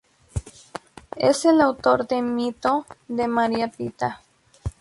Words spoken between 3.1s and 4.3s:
María Pita.